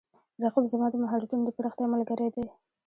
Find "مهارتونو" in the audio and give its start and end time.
1.03-1.43